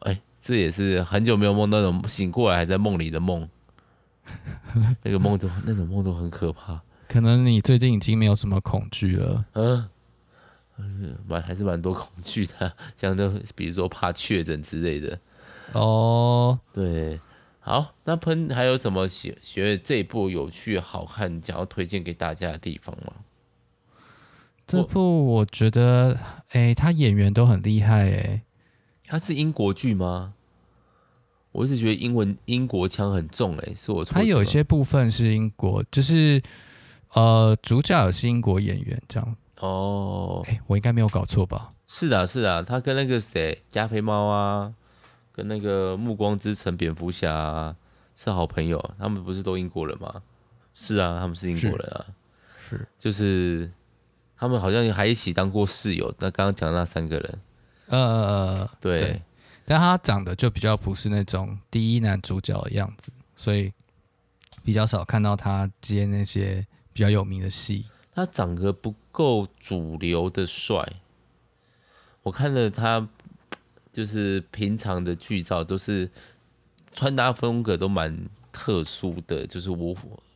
[0.00, 0.18] 哎。
[0.40, 3.48] 这也是很久没有梦到那种醒过来还在梦里的梦，
[5.02, 6.80] 那个梦都那种梦都很可怕。
[7.08, 15.18] 可能你最近已经没有什么恐惧了，嗯，蛮还是蛮多恐惧的，像都比如说怕确诊之类的。
[15.72, 17.20] 哦，对，
[17.58, 23.12] 好，那喷还有什么学学这一部有趣好看，想要推荐给大家的地方吗？
[24.66, 26.16] 这部我觉得，
[26.50, 28.42] 哎，他演员都很厉害，哎。
[29.10, 30.34] 它是英国剧吗？
[31.50, 34.14] 我一直觉得英文英国腔很重，欸，哎，是我错。
[34.14, 36.40] 它有些部分是英国，就是
[37.14, 39.36] 呃，主角也是英国演员这样。
[39.58, 41.70] 哦，哎，我应该没有搞错吧？
[41.88, 44.72] 是的，是的，他跟那个谁加菲猫啊，
[45.32, 47.74] 跟那个暮光之城蝙蝠侠啊，
[48.14, 48.94] 是好朋友。
[48.96, 50.22] 他们不是都英国人吗？
[50.72, 52.06] 是啊，他们是英国人啊。
[52.60, 53.68] 是，是就是
[54.36, 56.14] 他们好像还一起当过室友。
[56.20, 57.40] 那刚刚讲的那三个人。
[57.90, 59.22] 呃，对，对，
[59.64, 63.72] 但他长得就比较不是那种第一男主角的样子，所以
[64.64, 67.84] 比比较少看到他接那些比较有名的戏。
[68.14, 70.88] 他长得不够主流的帅，
[72.22, 73.04] 我看了他
[73.90, 76.08] 就是平常的剧照都是
[76.92, 78.16] 穿搭风格都蛮
[78.52, 79.92] 特殊的，就是我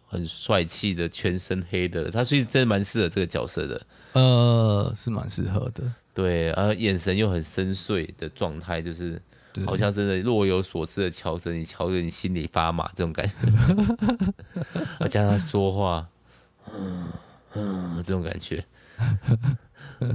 [0.08, 3.86] 很帅气的全身黑的，他所以真的蛮适合这个角色的。
[4.14, 5.84] 呃，是蛮适合的。
[6.14, 9.20] 对，然后眼神又很深邃的状态，就是
[9.66, 13.32] 好像真的若有所思的瞧着你，瞧着你心里发麻这种感觉。
[15.00, 16.06] 而 加上他说话，
[16.72, 17.08] 嗯
[17.56, 18.64] 嗯，这种感觉，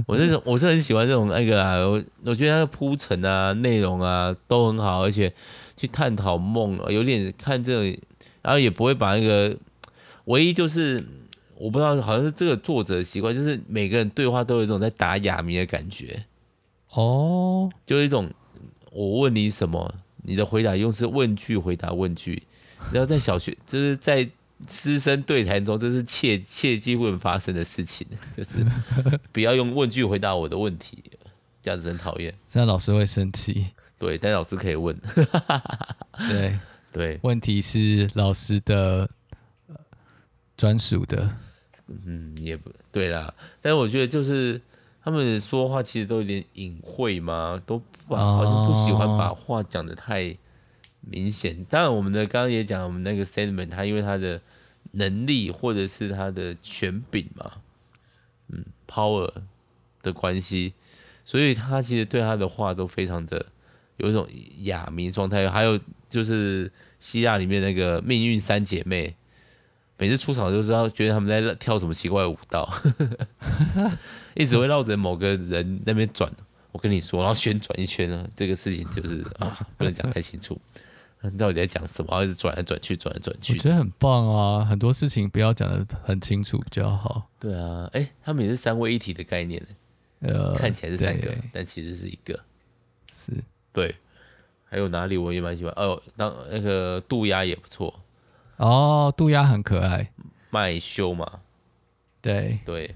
[0.06, 5.30] 我是我是很喜欢这种那个啊，我我觉得他的铺陈啊、内容啊都很好，而且
[5.76, 8.00] 去探讨梦，有点看这种，
[8.40, 9.54] 然后也不会把那个，
[10.24, 11.04] 唯一就是。
[11.60, 16.24] 我不知道，好像是这个作者的习惯，就是每个人对话都有一种在打哑谜的感觉。
[16.92, 18.30] 哦，就一种
[18.90, 22.42] 我问你什么，你的回答用是问句回答问句。
[22.90, 24.26] 然后在小学，就是在
[24.66, 28.64] 师生对谈中，这是切切忌会发生的事情，就是
[29.30, 31.04] 不要用问句回答我的问题，
[31.60, 33.66] 这样子很讨厌，这样老师会生气。
[33.98, 34.98] 对，但老师可以问。
[36.26, 36.58] 对
[36.90, 39.08] 对，问题是老师的
[40.56, 41.30] 专属的。
[42.06, 44.60] 嗯，也不对啦，但是我觉得就是
[45.02, 50.36] 他们说话其实都有点隐晦嘛，都不好像不喜欢把话讲的太
[51.00, 51.64] 明显。
[51.68, 54.40] 当然，我们的刚刚也讲，我们那个 Stedman 他因为他的
[54.92, 57.52] 能力或者是他的权柄嘛，
[58.48, 59.32] 嗯，power
[60.02, 60.74] 的关系，
[61.24, 63.46] 所以他其实对他的话都非常的
[63.96, 64.28] 有一种
[64.58, 65.50] 哑谜状态。
[65.50, 69.16] 还有就是希腊里面那个命运三姐妹。
[70.00, 72.72] 每次出场就知道，觉得他们在跳什么奇怪的舞蹈，
[74.34, 76.32] 一直会绕着某个人那边转。
[76.72, 80.58] 我跟你说，然后旋转一圈呢，这个事情就是啊，不能讲太清楚。
[81.20, 82.24] 你 到底在讲什么？
[82.24, 83.52] 一直转来转去，转来转去。
[83.52, 87.28] 我觉得很棒啊，很多事情不要讲的很清楚比较好。
[87.38, 89.62] 对啊，哎、欸，他们也是三位一体的概念，
[90.20, 92.40] 呃，看起来是三个，但其实是一个。
[93.14, 93.32] 是，
[93.70, 93.94] 对。
[94.64, 95.74] 还有哪里我也蛮喜欢？
[95.76, 97.92] 哦，当那个渡鸦也不错。
[98.60, 100.12] 哦，渡鸦很可爱，
[100.50, 101.40] 麦修嘛，
[102.20, 102.58] 对。
[102.66, 102.94] 对，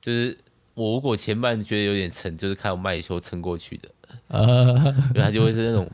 [0.00, 0.38] 就是
[0.74, 3.88] 我如果前半觉得有点沉，就是看麦修撑过去的，
[4.28, 5.90] 呃， 他就会是那种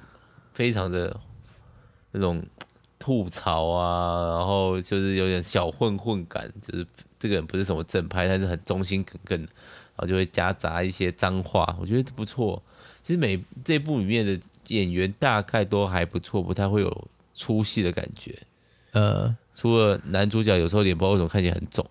[0.53, 1.19] 非常的
[2.13, 2.45] 那种
[2.99, 6.87] 吐槽啊，然后就是有点小混混感，就是
[7.19, 9.49] 这个人不是什么正派，但是很忠心耿耿，然
[9.97, 12.63] 后就会夹杂一些脏话，我觉得不错。
[13.03, 18.39] 其实每这部里面的演员大概都还不错，不太会有出戏的感觉。
[18.93, 21.87] 呃，除了男主角有时候脸不知道为什么看起来很肿，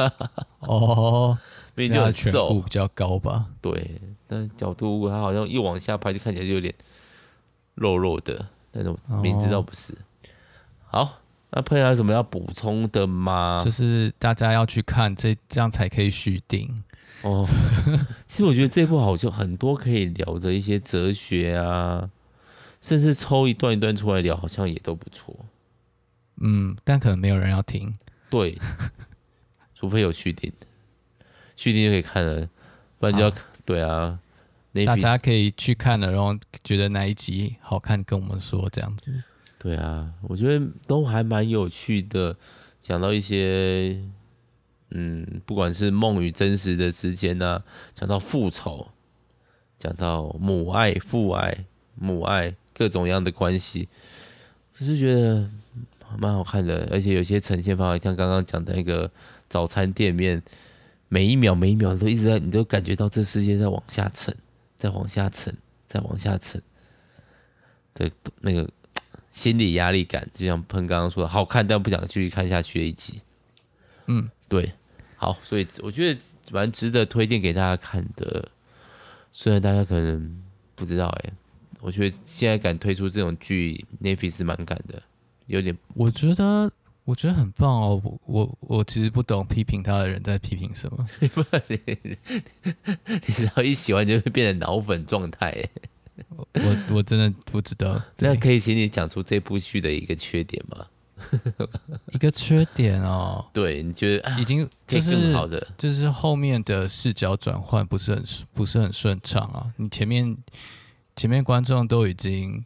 [0.60, 1.38] 哦，
[1.76, 3.46] 因为就很瘦，比较高吧？
[3.60, 6.74] 对，但角度他好像一往下拍，就看起来就有点
[7.74, 9.92] 肉肉的，但是我明知道不是。
[9.92, 11.18] 哦、好，
[11.50, 13.60] 那朋友有什么要补充的吗？
[13.62, 16.82] 就是大家要去看这这样才可以续订
[17.22, 17.46] 哦。
[18.26, 22.08] 其实我觉得这部好像很多可以聊的一些哲学啊，
[22.80, 25.34] 甚至抽一段一段出来聊，好像也都不错。
[26.40, 27.96] 嗯，但可能没有人要听。
[28.28, 28.58] 对，
[29.74, 30.52] 除非有续订，
[31.56, 32.48] 续订就可以看了，
[32.98, 33.32] 不然就要
[33.64, 34.18] 对啊。
[34.86, 39.12] 大家可以去看了，然后觉得哪一集好看，跟我们说这样子。
[39.58, 42.36] 对啊，我觉得都还蛮有趣的，
[42.80, 44.00] 讲到一些，
[44.90, 47.62] 嗯，不管是梦与真实的之间呢，
[47.94, 48.88] 讲到复仇，
[49.76, 51.66] 讲到母爱、父爱、
[51.96, 53.88] 母爱各种样的关系，
[54.72, 55.50] 只是觉得。
[56.18, 59.10] 蛮好看的，而且有些呈现方法，像刚刚讲的那个
[59.48, 60.42] 早餐店面，
[61.08, 64.36] 每一秒每一秒都一直在，你都感觉到这世界在往下沉，
[64.76, 65.56] 在往下沉，
[65.86, 66.60] 在往下沉
[67.94, 68.68] 的那个
[69.32, 73.20] 心理压力感，就像喷刚刚说的，好看但不想继续看下去的一集。
[74.06, 74.72] 嗯，对，
[75.16, 78.48] 好，所以我觉得蛮值得推荐给大家看的，
[79.32, 80.42] 虽然大家可能
[80.74, 81.32] 不知道，哎，
[81.80, 85.02] 我觉得现在敢推出这种剧，Netflix 是蛮敢的。
[85.50, 86.70] 有点，我觉得
[87.04, 88.00] 我觉得很棒哦。
[88.04, 91.04] 我我我其实不懂批评他的人在批评什么。
[91.66, 91.80] 你
[93.26, 95.52] 你只要一喜欢就会变成脑粉状态。
[96.52, 98.00] 我我真的不知道。
[98.18, 100.86] 那可以请你讲出这部剧的一个缺点吗？
[102.14, 103.44] 一个缺点哦。
[103.52, 108.24] 对，你觉得已经就是更好的，就是后面的视角转换不是很
[108.54, 109.72] 不是很顺畅啊。
[109.78, 110.36] 你前面
[111.16, 112.64] 前面观众都已经。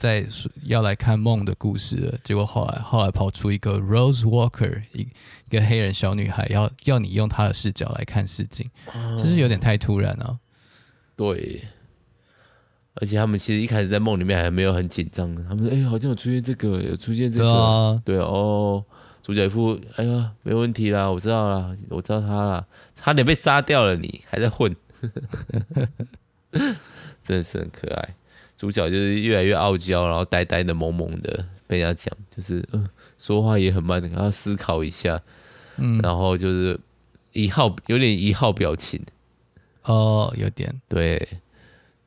[0.00, 0.24] 在
[0.62, 10.38] 要来看梦的故事了，结果后来后来跑出一个 Rose Walker，一一个黑人小女孩，要要你用她的视角来看事情，就、嗯、是有点太突然了。
[11.14, 11.64] 对，
[12.94, 17.44] 而且他们其实一开始在梦里面还没有很紧张，他们说：“哎、欸，好像有出现这个，有出现这个。
[17.44, 18.82] 对啊”对哦，
[19.22, 24.74] 主角一副：“哎呀，没问题啦，我知道啦，我知道他啦，差点被杀掉了，你还在混。
[27.22, 28.14] ”真的是很可爱。
[28.60, 32.62] 主角就是越来越傲娇，然后呆呆的、萌萌的，被人家讲就是
[33.16, 35.18] 说话也很慢，然后思考一下，
[35.78, 36.78] 嗯，然后就是
[37.32, 39.00] 一号有点一号表情。
[39.84, 41.26] 哦，有点对，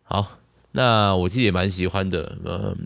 [0.03, 0.37] 好。
[0.73, 2.77] 那我自己也蛮喜欢的，嗯，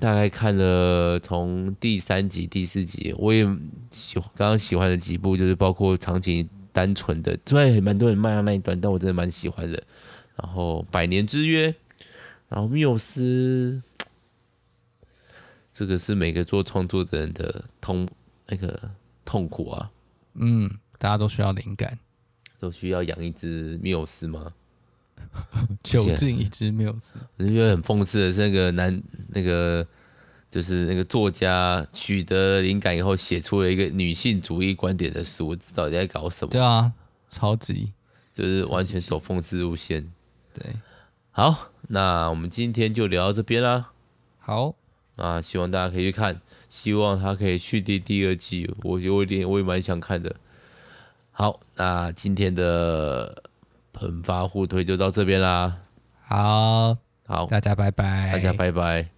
[0.00, 3.44] 大概看了从第三集、第四集，我也
[3.92, 9.80] 喜刚刚喜欢的几部，就是包括场景单纯的，虽然也蛮多人骂那一段，但我真的蛮喜欢的。
[10.34, 11.70] 然后《百年之约》，
[12.50, 13.82] 然后缪斯，
[15.72, 18.06] 这个是每个做创作的人的痛
[18.46, 18.90] 那个
[19.24, 19.90] 痛苦啊。
[20.34, 21.98] 嗯，大家都需要灵感，
[22.58, 24.52] 都需要养一只缪斯吗？
[25.84, 29.86] 囚禁一只缪斯，我觉得很讽刺的是，那个男那个
[30.50, 36.50] 就是那个作家取得灵感以后，写出了一个女性主义观点的书，到底在搞什么？
[36.50, 36.92] 对啊，
[37.28, 37.92] 超级
[38.32, 40.10] 就是完全走讽刺路线。
[40.52, 40.74] 对，
[41.30, 43.90] 好，那我们今天就聊到这边啦。
[44.38, 44.74] 好，
[45.16, 50.36] 啊，希望大家可以去看，希望他可以续订第二季，我有一点我也蛮想看的。
[51.32, 53.42] 好，那今天的。
[53.92, 55.76] 喷发互推就到这边啦，
[56.22, 59.10] 好，好，大家拜拜，大家拜拜。